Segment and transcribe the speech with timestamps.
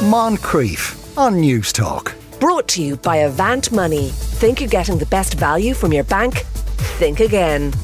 [0.00, 2.14] Moncrieff on Newstalk.
[2.40, 4.08] Brought to you by Avant Money.
[4.08, 6.38] Think you're getting the best value from your bank?
[6.98, 7.74] Think again.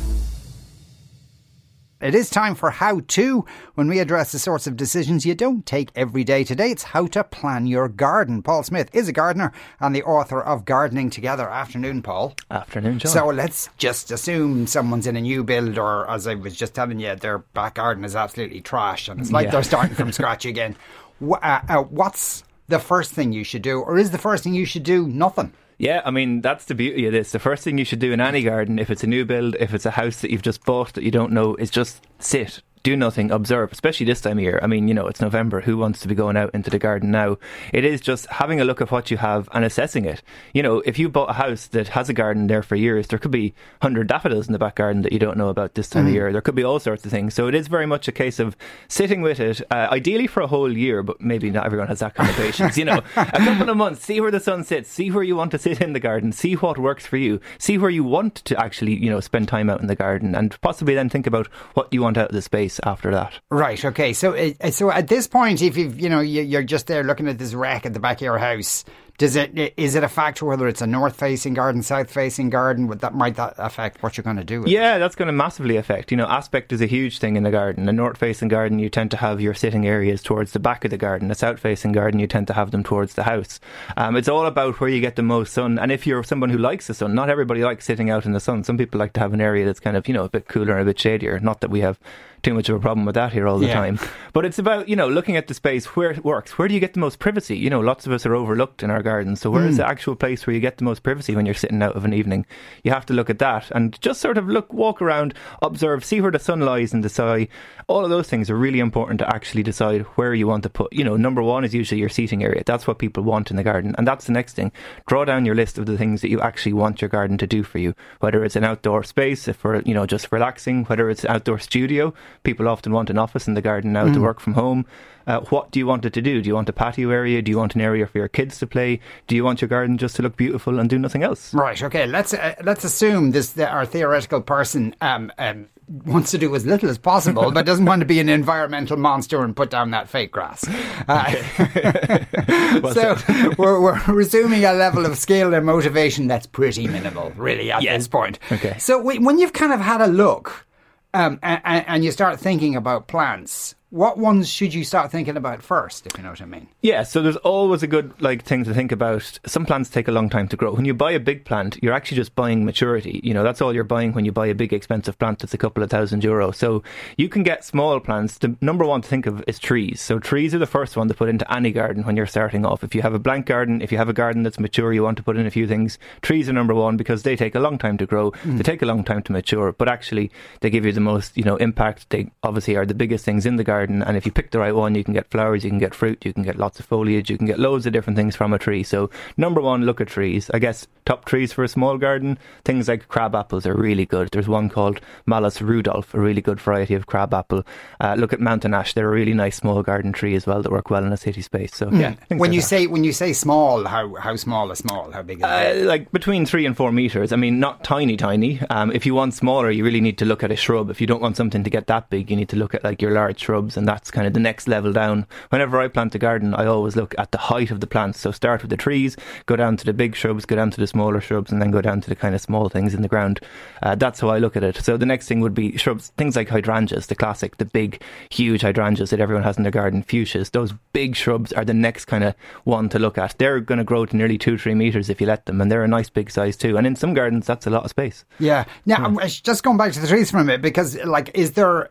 [2.01, 3.45] It is time for How To
[3.75, 6.43] when we address the sorts of decisions you don't take every day.
[6.43, 8.43] Today it's how to plan your garden.
[8.43, 11.47] Paul Smith is a gardener and the author of Gardening Together.
[11.49, 12.35] Afternoon, Paul.
[12.51, 13.13] Afternoon, John.
[13.13, 16.99] So let's just assume someone's in a new build, or as I was just telling
[16.99, 19.51] you, their back garden is absolutely trash and it's like Yeah.
[19.51, 20.77] they're starting from scratch again.
[21.21, 24.67] Uh, uh, what's the first thing you should do, or is the first thing you
[24.67, 25.53] should do nothing?
[25.79, 27.33] Yeah, I mean, that's the beauty of this.
[27.33, 29.75] The first thing you should do in any garden, if it's a new build, if
[29.75, 32.63] it's a house that you've just bought that you don't know, is just sit.
[32.87, 34.61] Do nothing, observe, especially this time of year.
[34.63, 35.63] I mean, you know, it's November.
[35.63, 37.37] Who wants to be going out into the garden now?
[37.73, 40.23] It is just having a look at what you have and assessing it.
[40.55, 43.19] You know, if you bought a house that has a garden there for years, there
[43.19, 46.07] could be 100 daffodils in the back garden that you don't know about this time
[46.07, 46.31] of year.
[46.31, 47.35] There could be all sorts of things.
[47.35, 50.47] So it is very much a case of sitting with it, uh, ideally for a
[50.47, 52.79] whole year, but maybe not everyone has that kind of patience.
[52.79, 55.51] You know, a couple of months, see where the sun sits, see where you want
[55.51, 58.57] to sit in the garden, see what works for you, see where you want to
[58.65, 61.93] actually, you know, spend time out in the garden, and possibly then think about what
[61.93, 63.39] you want out of the space after that.
[63.51, 63.83] Right.
[63.85, 64.13] Okay.
[64.13, 67.39] So, uh, so at this point, if you've you know you're just there looking at
[67.39, 68.85] this wreck at the back of your house,
[69.19, 72.87] does it is it a factor whether it's a north facing garden, south facing garden?
[72.89, 74.61] Would that might that affect what you're going to do?
[74.61, 74.73] With it?
[74.73, 76.11] Yeah, that's going to massively affect.
[76.11, 77.89] You know, aspect is a huge thing in the garden.
[77.89, 80.91] A north facing garden, you tend to have your sitting areas towards the back of
[80.91, 81.31] the garden.
[81.31, 83.59] A south facing garden, you tend to have them towards the house.
[83.97, 85.79] Um, it's all about where you get the most sun.
[85.79, 88.41] And if you're someone who likes the sun, not everybody likes sitting out in the
[88.41, 88.65] sun.
[88.65, 90.73] Some people like to have an area that's kind of, you know, a bit cooler
[90.73, 91.39] and a bit shadier.
[91.41, 91.99] Not that we have
[92.43, 93.75] too much of a problem with that here all the Yeah.
[93.75, 93.99] time.
[94.33, 96.59] But it's about, you know, looking at the space where it works.
[96.59, 97.57] Where do you get the most privacy?
[97.57, 99.41] You know, lots of us are overlooked in our gardens.
[99.41, 99.79] So where is hmm.
[99.79, 102.13] the actual place where you get the most privacy when you're sitting out of an
[102.13, 102.45] evening?
[102.83, 106.21] You have to look at that and just sort of look, walk around, observe, see
[106.21, 107.49] where the sun lies and the sky.
[107.89, 110.93] All of those things are really important to actually decide where you want to put.
[110.93, 112.63] You know, number one is usually your seating area.
[112.67, 113.95] That's what people want in the garden.
[113.97, 114.73] And that's the next thing.
[115.07, 117.63] Draw down your list of the things that you actually want your garden to do
[117.63, 117.95] for you.
[118.21, 121.59] Whether it's an outdoor space if for, you know, just relaxing, whether it's an outdoor
[121.59, 122.15] studio.
[122.43, 124.23] People often want an office in the garden now to hmm.
[124.23, 124.87] work from home.
[125.27, 126.41] Uh, what do you want it to do?
[126.41, 127.43] Do you want a patio area?
[127.43, 129.01] Do you want an area for your kids to play?
[129.27, 131.53] Do you want your garden just to look beautiful and do nothing else?
[131.53, 131.83] Right.
[131.83, 132.07] Okay.
[132.07, 135.67] Let's uh, let's assume this that our theoretical person um, um,
[136.05, 139.43] wants to do as little as possible, but doesn't want to be an environmental monster
[139.43, 140.65] and put down that fake grass.
[141.09, 141.33] Uh,
[142.93, 143.17] so
[143.59, 147.97] we're, we're resuming a level of skill and motivation that's pretty minimal, really, at Yeah.
[147.97, 148.39] this point.
[148.53, 148.77] Okay.
[148.79, 150.67] So we, when you've kind of had a look
[151.15, 155.63] um, and, and you start thinking about plants, what ones should you start thinking about
[155.63, 156.69] first, if you know what I mean?
[156.83, 159.39] Yeah, so there's always a good like thing to think about.
[159.47, 160.75] Some plants take a long time to grow.
[160.75, 163.21] When you buy a big plant, you're actually just buying maturity.
[163.25, 165.59] You know, that's all you're buying when you buy a big expensive plant that's a
[165.59, 166.51] couple of thousand euro.
[166.51, 166.83] So
[167.17, 168.37] you can get small plants.
[168.37, 170.03] The number one to think of is trees.
[170.03, 172.85] So trees are the first one to put into any garden when you're starting off.
[172.85, 175.17] If you have a blank garden, if you have a garden that's mature, you want
[175.17, 175.99] to put in a few things.
[176.21, 178.33] Trees are number one because they take a long time to grow.
[178.43, 178.59] Mm.
[178.59, 180.31] They take a long time to mature, but actually
[180.61, 182.11] they give you the most, you know, impact.
[182.11, 183.86] They obviously are the biggest things in the garden.
[183.91, 186.25] And if you pick the right one, you can get flowers, you can get fruit,
[186.25, 188.59] you can get lots of foliage, you can get loads of different things from a
[188.59, 188.83] tree.
[188.83, 190.51] So number one, look at trees.
[190.55, 194.29] I guess top trees for a small garden, things like crab apples are really good.
[194.33, 197.65] There's one called Malus Rudolph, a really good variety of crab apple.
[198.01, 200.73] Uh, look at mountain ash; they're a really nice small garden tree as well that
[200.73, 201.75] work well in a city space.
[201.75, 202.39] So yeah, Hmm.
[202.39, 202.67] When you that.
[202.67, 205.11] say when you say small, how how small is small?
[205.13, 205.85] How big is Uh, it?
[205.87, 207.33] like between three and four meters.
[207.33, 208.61] I mean, not tiny, tiny.
[208.71, 210.91] Um, if you want smaller, you really need to look at a shrub.
[210.91, 213.01] If you don't want something to get that big, you need to look at like
[213.03, 215.27] your large shrubs, and that's kind of the next level down.
[215.51, 218.21] Whenever I plant a garden, I always look at the height of the plants.
[218.21, 219.17] So start with the trees,
[219.47, 221.81] go down to the big shrubs, go down to the smaller shrubs, and then go
[221.81, 223.41] down to the kind of small things in the ground.
[223.83, 224.77] Uh, that's how I look at it.
[224.77, 228.63] So the next thing would be shrubs, things like hydrangeas, the classic, the big, huge
[228.63, 230.51] hydrangeas that everyone has in their garden, fuchsias.
[230.51, 232.35] Those big shrubs are the next kind of
[232.65, 233.37] one to look at.
[233.39, 235.85] They're going to grow to nearly two, three meters if you let them, and they're
[235.85, 236.77] a nice big size too.
[236.77, 238.25] And in some gardens, that's a lot of space.
[238.39, 238.65] Yeah.
[238.85, 241.91] Now, I'm just going back to the trees for a minute because, like, is there.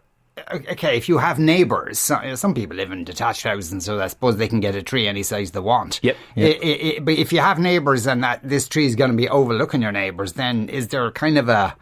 [0.52, 4.36] Okay, if you have neighbours, some people live in detached houses, and so I suppose
[4.36, 6.02] they can get a tree any size they want.
[6.04, 9.12] Yep, I- I- I- but if you have neighbours and that this tree is going
[9.12, 11.76] to be overlooking your neighbours, then is there kind of a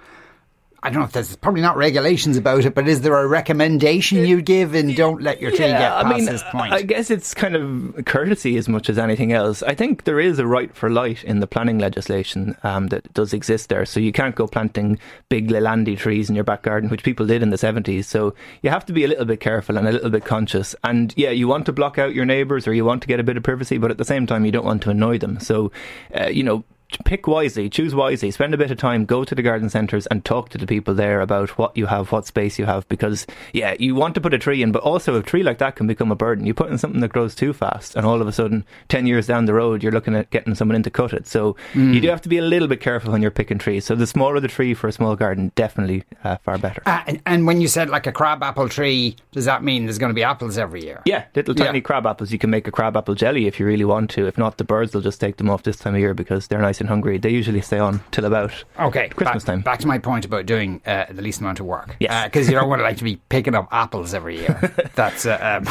[0.84, 4.26] I don't know if there's probably not regulations about it, but is there a recommendation
[4.26, 6.74] you give and don't let your tree get past I mean, this point?
[6.74, 9.64] I guess it's kind of courtesy as much as anything else.
[9.64, 13.34] I think there is a right for light in the planning legislation um, that does
[13.34, 13.86] exist there.
[13.86, 15.00] So you can't go planting
[15.30, 18.04] big Leylandii trees in your back garden, which people did in the 70s.
[18.04, 20.76] So you have to be a little bit careful and a little bit conscious.
[20.84, 23.24] And yeah, you want to block out your neighbours or you want to get a
[23.24, 25.40] bit of privacy, but at the same time, you don't want to annoy them.
[25.40, 25.72] So,
[26.14, 26.66] uh, you know,
[27.06, 30.24] pick wisely, choose wisely, spend a bit of time, go to the garden centres and
[30.24, 32.88] talk to the people there about what you have, what space you have.
[32.88, 35.76] Because, yeah, you want to put a tree in, but also a tree like that
[35.76, 36.46] can become a burden.
[36.46, 39.28] You put in something that grows too fast, and all of a sudden, 10 years
[39.28, 41.28] down the road, you're looking at getting someone in to cut it.
[41.28, 41.94] So mm.
[41.94, 43.86] you do have to be a little bit careful when you're picking trees.
[43.86, 46.84] So the smaller the tree for a small garden, definitely uh, far better.
[46.86, 49.98] Uh, and, and, when you said like a crab apple tree, does that mean there's
[49.98, 51.02] going to be apples every year?
[51.06, 51.84] Yeah, little tiny yeah.
[51.84, 52.32] crab apples.
[52.32, 54.28] You can make a crab apple jelly if you really want to.
[54.28, 56.60] If not, the birds will just take them off this time of year because they're
[56.60, 57.18] nice and hungry.
[57.18, 59.62] They usually stay on till about okay Christmas back, time.
[59.62, 61.96] Back to my point about doing uh, the least amount of work.
[62.00, 64.60] Yes, because uh, you don't want to like to be picking up apples every year.
[64.96, 65.62] That's uh,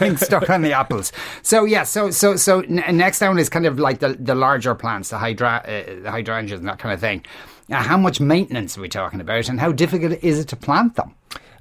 [0.00, 1.12] um, stuck on the apples.
[1.42, 4.74] So yeah, so so so n- next down is kind of like the the larger
[4.74, 7.24] plants, the hydra, uh, the hydrangeas and that kind of thing.
[7.70, 10.96] Uh, how much maintenance are we talking about, and how difficult is it to plant
[10.96, 11.14] them?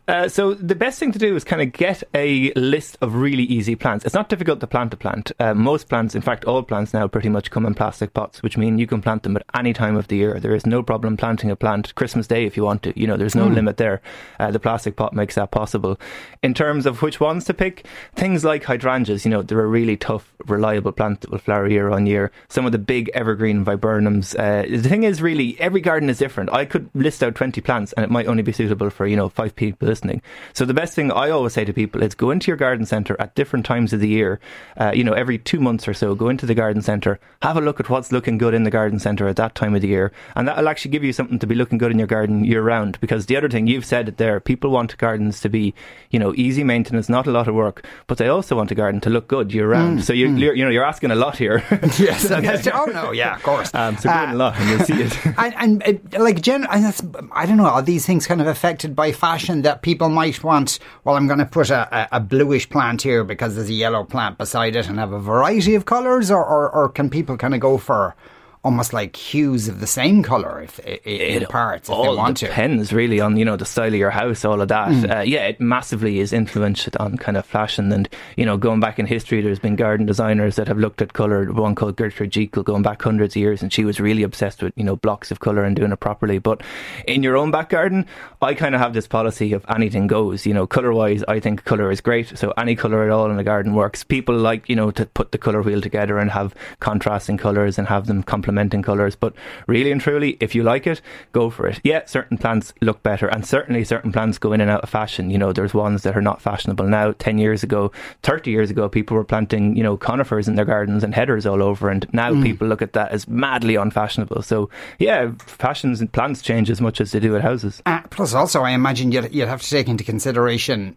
[0.06, 3.44] Uh, so the best thing to do is kind of get a list of really
[3.44, 4.04] easy plants.
[4.04, 5.32] It's not difficult to plant a plant.
[5.40, 8.58] Uh, most plants, in fact, all plants now pretty much come in plastic pots, which
[8.58, 10.40] mean you can plant them at any time of the year.
[10.42, 13.00] There is no problem planting a plant Christmas Day if you want to.
[13.00, 13.56] You know, there's no mm.
[13.56, 14.02] limit there.
[14.40, 15.98] Uh, the plastic pot makes that possible.
[16.42, 19.96] In terms of which ones to pick, things like hydrangeas, you know, they're a really
[19.96, 22.30] tough, reliable plant that will flower year on year.
[22.50, 24.38] Some of the big evergreen viburnums.
[24.38, 26.52] Uh, the thing is, really, every garden is different.
[26.52, 29.30] I could list out 20 plants and it might only be suitable for, you know,
[29.30, 30.24] five people listening.
[30.54, 33.16] So the best thing I always say to people is go into your garden centre
[33.20, 34.40] at different times of the year.
[34.76, 37.62] Uh, you know, every two months or so, go into the garden centre, have a
[37.62, 40.12] look at what's looking good in the garden centre at that time of the year,
[40.36, 43.00] and that'll actually give you something to be looking good in your garden year round.
[43.02, 45.76] Because the other thing you've said it there, people want gardens to be,
[46.10, 49.00] you know, easy maintenance, not a lot of work, but they also want a garden
[49.02, 50.00] to look good year round.
[50.00, 50.58] Mm, so you, mm.
[50.58, 51.64] you know, you're asking a lot here.
[52.00, 52.32] yes.
[52.74, 53.72] oh no, yeah, of course.
[53.84, 55.26] Um, so uh, a lot, and you'll see it.
[55.38, 58.96] and, and uh, like, gen- and I don't know, are these things kind of affected
[58.96, 63.04] by fashion that people might want, well, I'm going to put a, a, bluish plant
[63.04, 66.44] here because there's a yellow plant beside it and have a variety of colours, or,
[66.44, 68.16] or, or can people kind of go for
[68.64, 72.38] almost like hues of the same color if, if in parts if all they want
[72.38, 72.96] depends to.
[72.96, 75.18] really on you know the style of your house all of that mm.
[75.18, 78.08] uh, yeah it massively is influenced on kind of fashion and
[78.38, 81.52] you know going back in history there's been garden designers that have looked at color
[81.52, 84.72] one called Gertrude Jekyll going back hundreds of years and she was really obsessed with
[84.78, 86.62] you know blocks of color and doing it properly but
[87.06, 88.06] in your own back garden
[88.42, 91.66] I kind of have this policy of anything goes you know color wise I think
[91.66, 94.76] color is great so any color at all in the garden works people like you
[94.78, 98.53] know to put the color wheel together and have contrasting colors and have them complement
[98.54, 99.16] complementing colours.
[99.16, 99.34] But
[99.68, 101.02] really and truly, if you like it,
[101.32, 101.80] go for it.
[101.84, 105.30] Yeah, certain plants look better, and certainly certain plants go in and out of fashion.
[105.30, 107.14] You know, there's ones that are not fashionable now.
[107.14, 107.92] Ten years ago,
[108.22, 111.64] thirty years ago, people were planting you know conifers in their gardens and heathers all
[111.64, 112.44] over, and now mm.
[112.44, 114.42] people look at that as madly unfashionable.
[114.44, 114.70] So
[115.00, 117.82] yeah, fashions and plants change as much as they do at houses.
[117.86, 120.96] Uh, plus, also, I imagine you'd, you'd have to take into consideration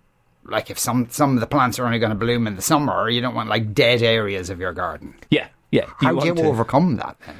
[0.48, 3.08] like if some some of the plants are only going to bloom in the summer,
[3.08, 5.14] you don't want like dead areas of your garden.
[5.30, 5.86] Yeah, yeah.
[5.98, 6.42] How do you to.
[6.42, 7.36] overcome that then?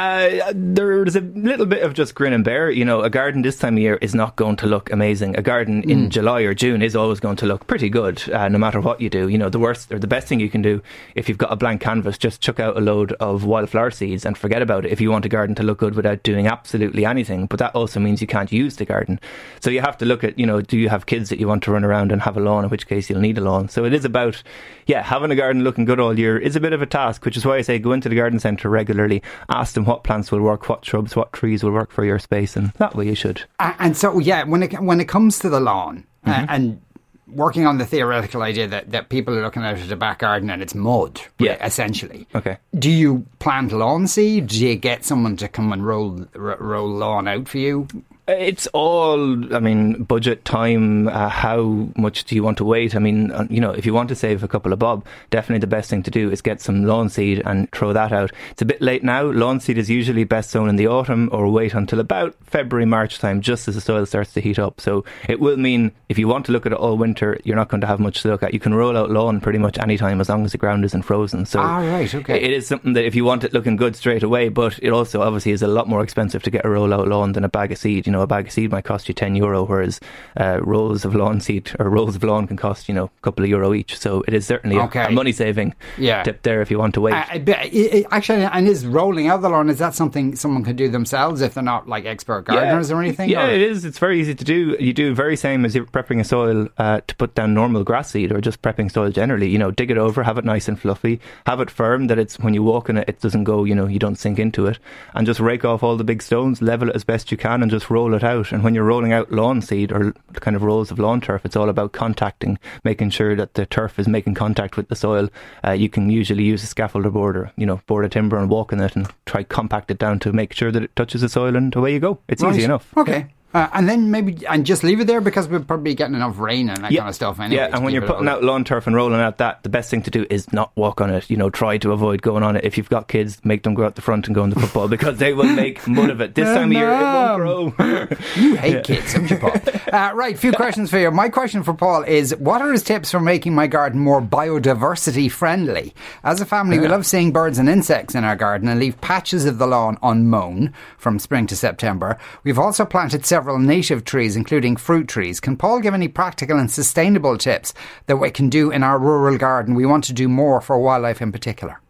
[0.00, 2.70] Uh, there's a little bit of just grin and bear.
[2.70, 5.36] You know, a garden this time of year is not going to look amazing.
[5.36, 5.90] A garden mm.
[5.90, 9.02] in July or June is always going to look pretty good, uh, no matter what
[9.02, 9.28] you do.
[9.28, 10.80] You know, the worst or the best thing you can do
[11.14, 14.38] if you've got a blank canvas, just chuck out a load of wildflower seeds and
[14.38, 14.92] forget about it.
[14.92, 18.00] If you want a garden to look good without doing absolutely anything, but that also
[18.00, 19.20] means you can't use the garden.
[19.60, 21.62] So you have to look at, you know, do you have kids that you want
[21.64, 22.64] to run around and have a lawn?
[22.64, 23.68] In which case you'll need a lawn.
[23.68, 24.42] So it is about,
[24.86, 27.36] yeah, having a garden looking good all year is a bit of a task, which
[27.36, 30.40] is why I say go into the garden centre regularly, ask them what plants will
[30.40, 33.42] work what shrubs, what trees will work for your space, and that way you should.
[33.58, 36.44] and so, yeah, when it when it comes to the lawn uh, mm-hmm.
[36.48, 36.80] and
[37.26, 40.48] working on the theoretical idea that, that people are looking out at a back garden
[40.50, 42.26] and it's mud, yeah, essentially.
[42.34, 42.56] Okay.
[42.76, 44.48] Do you plant lawn seed?
[44.48, 47.88] Do you get someone to come and roll roll lawn out for you?
[48.30, 52.94] It's all, I mean, budget, time, uh, how much do you want to wait?
[52.94, 55.60] I mean, uh, you know, if you want to save a couple of bob, definitely
[55.60, 58.32] the best thing to do is get some lawn seed and throw that out.
[58.50, 59.22] It's a bit late now.
[59.22, 63.18] Lawn seed is usually best sown in the autumn or wait until about February, March
[63.18, 64.80] time, just as the soil starts to heat up.
[64.80, 67.68] So it will mean if you want to look at it all winter, you're not
[67.68, 68.54] going to have much to look at.
[68.54, 71.02] You can roll out lawn pretty much any time as long as the ground isn't
[71.02, 71.46] frozen.
[71.46, 72.40] So ah, right, okay.
[72.40, 75.22] it is something that if you want it looking good straight away, but it also
[75.22, 77.72] obviously is a lot more expensive to get a roll out lawn than a bag
[77.72, 78.06] of seed.
[78.06, 80.00] You know, a bag of seed might cost you 10 euro, whereas
[80.36, 83.44] uh, rolls of lawn seed or rolls of lawn can cost, you know, a couple
[83.44, 83.98] of euro each.
[83.98, 85.04] So it is certainly okay.
[85.04, 86.22] a, a money saving yeah.
[86.22, 87.14] tip there if you want to wait.
[87.14, 91.40] Uh, actually, and is rolling out the lawn, is that something someone can do themselves
[91.40, 92.96] if they're not like expert gardeners yeah.
[92.96, 93.28] or anything?
[93.28, 93.50] Yeah, or?
[93.50, 93.84] it is.
[93.84, 94.76] It's very easy to do.
[94.78, 98.10] You do very same as you're prepping a soil uh, to put down normal grass
[98.10, 99.48] seed or just prepping soil generally.
[99.48, 102.38] You know, dig it over, have it nice and fluffy, have it firm that it's
[102.38, 104.78] when you walk in it, it doesn't go, you know, you don't sink into it,
[105.14, 107.70] and just rake off all the big stones, level it as best you can, and
[107.70, 108.52] just roll roll it out.
[108.52, 111.56] And when you're rolling out lawn seed or kind of rolls of lawn turf, it's
[111.56, 115.28] all about contacting, making sure that the turf is making contact with the soil.
[115.64, 118.38] Uh, you can usually use a scaffold or board or you know, board of timber
[118.38, 121.20] and walk in it and try compact it down to make sure that it touches
[121.20, 122.18] the soil and away you go.
[122.28, 122.54] It's Right.
[122.54, 122.92] easy enough.
[122.96, 123.26] Okay.
[123.52, 126.68] Uh, and then maybe and just leave it there because we're probably getting enough rain
[126.68, 127.62] and that kind of stuff anyway.
[127.62, 130.02] Yeah, and when you're putting out lawn turf and rolling out that, the best thing
[130.02, 131.28] to do is not walk on it.
[131.28, 132.64] You know, try to avoid going on it.
[132.64, 134.86] If you've got kids, make them go out the front and go on the football
[134.96, 136.36] because they will make mud of it.
[136.36, 138.06] This time of year, it won't grow.
[138.36, 139.52] You hate kids, don't you, Paul?
[139.92, 141.10] uh, right, few questions for you.
[141.10, 145.30] My question for Paul is what are his tips for making my garden more biodiversity
[145.30, 145.94] friendly?
[146.22, 149.44] As a family, we love seeing birds and insects in our garden and leave patches
[149.44, 152.18] of the lawn unmown from spring to September.
[152.44, 155.40] We've also planted several native trees, including fruit trees.
[155.40, 157.74] Can Paul give any practical and sustainable tips
[158.06, 159.74] that we can do in our rural garden?
[159.74, 161.80] We want to do more for wildlife in particular.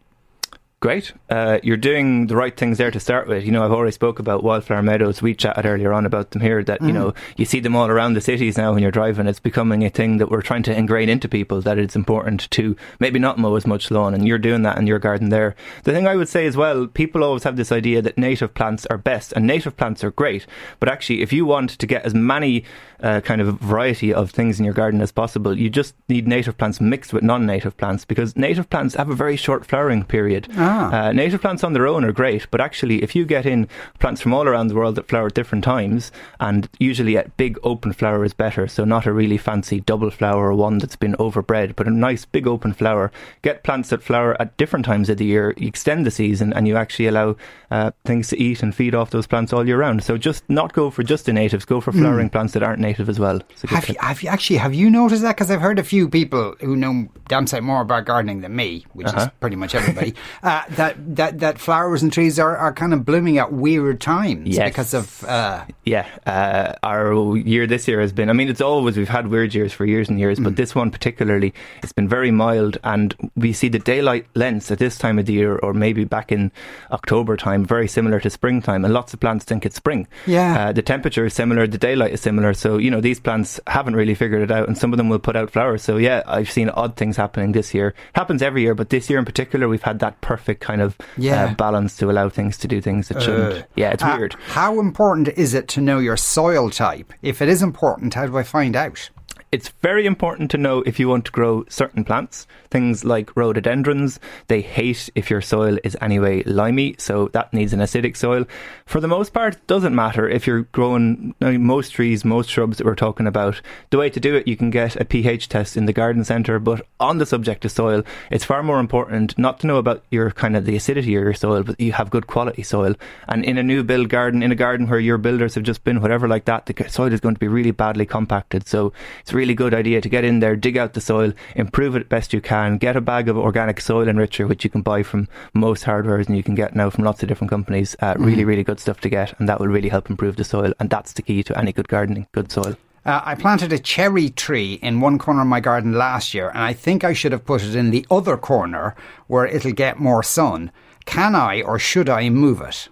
[0.81, 1.13] Great.
[1.29, 3.45] Uh, you're doing the right things there to start with.
[3.45, 5.21] You know, I've already spoke about wildflower meadows.
[5.21, 8.15] We chatted earlier on about them here that, you know, you see them all around
[8.15, 9.27] the cities now when you're driving.
[9.27, 12.75] It's becoming a thing that we're trying to ingrain into people that it's important to
[12.99, 15.55] maybe not mow as much lawn and you're doing that in your garden there.
[15.83, 18.87] The thing I would say as well, people always have this idea that native plants
[18.87, 20.47] are best and native plants are great.
[20.79, 22.63] But actually, if you want to get as many
[23.01, 26.57] uh, kind of variety of things in your garden as possible, you just need native
[26.57, 30.47] plants mixed with non-native plants because native plants have a very short flowering period.
[30.71, 33.67] Uh, native plants on their own are great, but actually, if you get in
[33.99, 37.57] plants from all around the world that flower at different times, and usually a big
[37.63, 41.15] open flower is better, so not a really fancy double flower or one that's been
[41.15, 43.11] overbred, but a nice big open flower.
[43.41, 46.67] Get plants that flower at different times of the year, you extend the season, and
[46.67, 47.35] you actually allow
[47.69, 50.03] uh, things to eat and feed off those plants all year round.
[50.03, 53.09] So just not go for just the natives, go for flowering plants that aren't native
[53.09, 53.41] as well.
[53.49, 55.35] It's a good Have you, have you actually have you noticed that?
[55.35, 58.85] Because I've heard a few people who know damn sight more about gardening than me,
[58.93, 60.13] which is pretty much everybody.
[60.43, 64.55] uh, that that that flowers and trees are, are kind of blooming at weird times
[64.57, 64.69] Yes.
[64.69, 68.29] because of uh, Yeah, uh, our year this year has been.
[68.29, 70.91] I mean, it's always we've had weird years for years and years, but this one
[70.91, 71.53] particularly,
[71.83, 75.33] it's been very mild, and we see the daylight lengths at this time of the
[75.33, 76.51] year, or maybe back in
[76.91, 80.07] October time, very similar to springtime, and lots of plants think it's spring.
[80.27, 80.67] Yeah.
[80.67, 83.95] uh, the temperature is similar, the daylight is similar, so you know these plants haven't
[83.95, 85.81] really figured it out, and some of them will put out flowers.
[85.83, 87.93] So yeah, I've seen odd things happening this year.
[88.13, 91.45] Happens every year, but this year in particular, we've had that perfect kind of Yeah.
[91.45, 93.65] uh, balance to allow things to do things that shouldn't.
[93.75, 94.35] yeah, it's uh, weird.
[94.47, 97.13] How important is it to know your soil type?
[97.21, 99.09] If it is important, how do I find out?
[99.51, 102.47] It's very important to know if you want to grow certain plants.
[102.69, 104.17] Things like rhododendrons,
[104.47, 108.45] they hate if your soil is anyway limey, so that needs an acidic soil.
[108.85, 112.85] For the most part, it doesn't matter if you're growing most trees, most shrubs that
[112.85, 113.59] we're talking about.
[113.89, 116.57] The way to do it, you can get a pH test in the garden centre,
[116.57, 120.31] but on the subject of soil, it's far more important not to know about your
[120.31, 122.95] kind of the acidity of your soil, but you have good quality soil.
[123.27, 125.99] And in a new build garden, in a garden where your builders have just been,
[125.99, 128.65] whatever like that, the soil is going to be really badly compacted.
[128.65, 131.95] So it's a really good idea to get in there, dig out the soil, improve
[131.95, 135.01] it best you can, get a bag of organic soil enricher, which you can buy
[135.01, 137.95] from most hardwares and you can get now from lots of different companies.
[137.99, 140.73] Uh, Really, really good stuff to get, and that will really help improve the soil.
[140.79, 142.75] And that's the key to any good gardening, good soil.
[143.03, 146.63] Uh, I planted a cherry tree in one corner of my garden last year, and
[146.63, 148.95] I think I should have put it in the other corner
[149.25, 150.71] where it'll get more sun.
[151.05, 152.89] Can I or should I move it?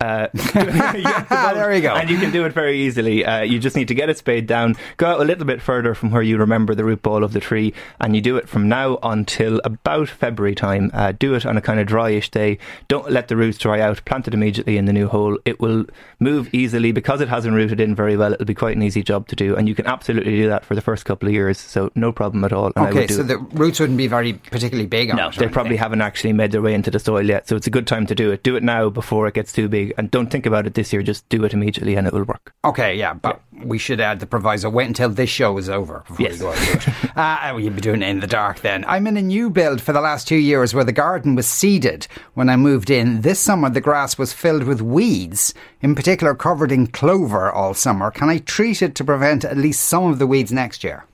[0.00, 0.28] Uh.
[1.58, 1.94] There you go.
[1.94, 3.24] And you can do it very easily.
[3.24, 5.94] Uh, you just need to get it spade down, go out a little bit further
[5.94, 8.68] from where you remember the root ball of the tree, and you do it from
[8.68, 10.90] now until about February time.
[10.94, 12.58] Uh, do it on a kind of dryish day.
[12.86, 14.04] Don't let the roots dry out.
[14.04, 15.38] Plant it immediately in the new hole.
[15.44, 15.84] It will
[16.20, 18.32] move easily because it hasn't rooted in very well.
[18.32, 20.74] It'll be quite an easy job to do, and you can absolutely do that for
[20.74, 21.58] the first couple of years.
[21.58, 22.72] So no problem at all.
[22.76, 23.28] And I Okay, so it.
[23.28, 26.74] the roots wouldn't be very particularly big No, they probably haven't actually made their way
[26.74, 27.48] into the soil yet.
[27.48, 28.42] So it's a good time to do it.
[28.42, 29.87] Do it now before it gets too big.
[29.96, 31.02] And don't think about it this year.
[31.02, 32.52] Just do it immediately and it will work.
[32.64, 34.68] Okay, yeah, but we should add the proviso.
[34.68, 36.34] Wait until this show is over before Yes.
[36.34, 37.16] you go out
[37.54, 38.84] uh, you'll be doing it in the dark then.
[38.86, 42.06] I'm in a new build for the last two years where the garden was seeded
[42.34, 43.22] when I moved in.
[43.22, 48.10] This summer, the grass was filled with weeds, in particular covered in clover all summer.
[48.10, 51.04] Can I treat it to prevent at least some of the weeds next year?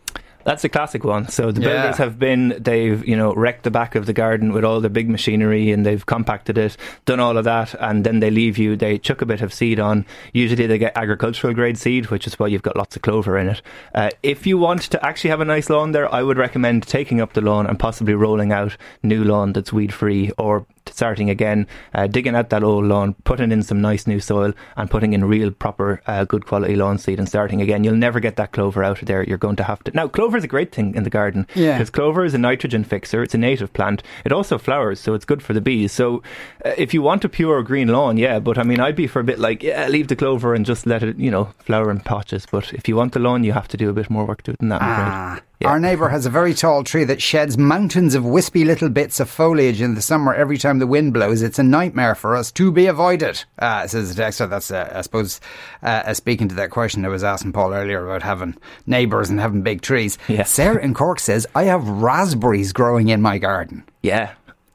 [0.44, 1.28] That's a classic one.
[1.28, 1.68] So the Yeah.
[1.68, 4.90] builders have been, they've, you know, wrecked the back of the garden with all the
[4.90, 8.76] big machinery and they've compacted it, done all of that, and then they leave you,
[8.76, 10.04] they chuck a bit of seed on.
[10.32, 13.48] Usually they get agricultural grade seed, which is why you've got lots of clover in
[13.48, 13.62] it.
[13.94, 17.20] Uh, if you want to actually have a nice lawn there, I would recommend taking
[17.20, 21.66] up the lawn and possibly rolling out new lawn that's weed free or starting again,
[21.94, 25.24] uh, digging out that old lawn, putting in some nice new soil, and putting in
[25.24, 27.84] real proper uh, good quality lawn seed and starting again.
[27.84, 29.22] You'll never get that clover out of there.
[29.24, 29.90] You're going to have to.
[29.92, 31.72] Now, clover is a great thing in the garden Yeah.
[31.72, 33.22] because clover is a nitrogen fixer.
[33.22, 34.02] It's a native plant.
[34.24, 35.92] It also flowers, so it's good for the bees.
[35.92, 36.22] So,
[36.64, 39.20] uh, if you want a pure green lawn, yeah, but I mean, I'd be for
[39.20, 42.00] a bit like, yeah, leave the clover and just let it, you know, flower in
[42.00, 42.46] patches.
[42.50, 44.52] But if you want the lawn, you have to do a bit more work to
[44.52, 44.82] it than that.
[44.82, 45.42] Afraid.
[45.64, 45.68] Ah.
[45.68, 45.70] Yeah.
[45.70, 49.30] Our neighbour has a very tall tree that sheds mountains of wispy little bits of
[49.30, 51.42] foliage in the summer every time the wind blows.
[51.42, 54.48] It's a nightmare for us to be avoided, uh, says the texter.
[54.48, 55.40] That's, uh, I suppose,
[55.82, 58.56] uh, uh, speaking to that question I was asking Paul earlier about having
[58.86, 60.18] neighbours and having big trees.
[60.28, 60.44] Yeah.
[60.44, 63.84] Sarah in Cork says, I have raspberries growing in my garden.
[64.02, 64.32] Yeah.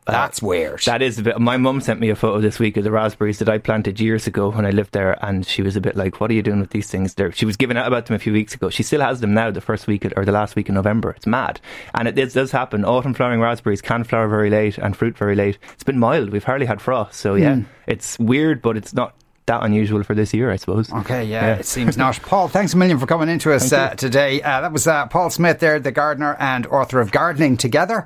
[0.09, 0.81] Uh, That's weird.
[0.85, 1.39] That is a bit.
[1.39, 4.27] My mum sent me a photo this week of the raspberries that I planted years
[4.27, 6.59] ago when I lived there, and she was a bit like, "What are you doing
[6.59, 8.69] with these things?" There, she was giving out about them a few weeks ago.
[8.69, 9.51] She still has them now.
[9.51, 11.11] The first week or the last week in November.
[11.11, 11.59] It's mad,
[11.93, 12.83] and it, does happen.
[12.85, 15.57] Autumn flowering raspberries can flower very late and fruit very late.
[15.73, 16.29] It's been mild.
[16.31, 17.61] We've hardly had frost, so yeah, Hmm.
[17.87, 19.15] it's weird, but it's not
[19.47, 20.93] that unusual for this year, I suppose.
[20.93, 22.19] Okay, yeah, it seems not.
[22.21, 24.41] Paul, thanks a million for coming into us uh, today.
[24.43, 28.05] Uh, that was uh, Paul Smith there, the gardener and author of Gardening Together.